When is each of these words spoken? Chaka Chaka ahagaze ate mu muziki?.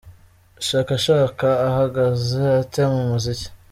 Chaka 0.65 0.95
Chaka 1.03 1.49
ahagaze 1.69 2.39
ate 2.61 2.81
mu 2.91 3.01
muziki?. 3.09 3.47